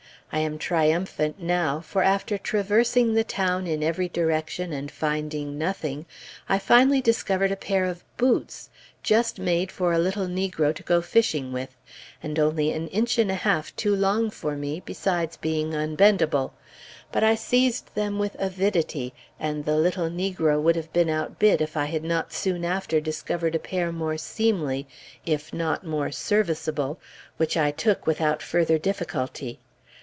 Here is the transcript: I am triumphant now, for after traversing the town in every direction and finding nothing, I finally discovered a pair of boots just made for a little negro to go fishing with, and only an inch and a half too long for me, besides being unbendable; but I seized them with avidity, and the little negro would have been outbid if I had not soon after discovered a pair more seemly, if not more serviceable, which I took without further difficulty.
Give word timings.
I 0.33 0.39
am 0.39 0.59
triumphant 0.59 1.41
now, 1.41 1.81
for 1.81 2.03
after 2.03 2.37
traversing 2.37 3.15
the 3.15 3.23
town 3.25 3.67
in 3.67 3.83
every 3.83 4.07
direction 4.07 4.71
and 4.71 4.89
finding 4.89 5.57
nothing, 5.57 6.05
I 6.47 6.57
finally 6.57 7.01
discovered 7.01 7.51
a 7.51 7.57
pair 7.57 7.83
of 7.83 8.01
boots 8.15 8.69
just 9.03 9.39
made 9.39 9.73
for 9.73 9.91
a 9.91 9.99
little 9.99 10.27
negro 10.27 10.73
to 10.73 10.83
go 10.83 11.01
fishing 11.01 11.51
with, 11.51 11.75
and 12.23 12.39
only 12.39 12.71
an 12.71 12.87
inch 12.87 13.17
and 13.17 13.29
a 13.29 13.33
half 13.35 13.75
too 13.75 13.93
long 13.93 14.29
for 14.29 14.55
me, 14.55 14.81
besides 14.85 15.35
being 15.35 15.73
unbendable; 15.75 16.53
but 17.11 17.25
I 17.25 17.35
seized 17.35 17.93
them 17.93 18.17
with 18.17 18.37
avidity, 18.39 19.13
and 19.37 19.65
the 19.65 19.75
little 19.75 20.09
negro 20.09 20.61
would 20.61 20.77
have 20.77 20.93
been 20.93 21.09
outbid 21.09 21.59
if 21.61 21.75
I 21.75 21.87
had 21.87 22.05
not 22.05 22.31
soon 22.31 22.63
after 22.63 23.01
discovered 23.01 23.53
a 23.53 23.59
pair 23.59 23.91
more 23.91 24.17
seemly, 24.17 24.87
if 25.25 25.53
not 25.53 25.85
more 25.85 26.09
serviceable, 26.09 26.99
which 27.35 27.57
I 27.57 27.71
took 27.71 28.07
without 28.07 28.41
further 28.41 28.77
difficulty. 28.77 29.59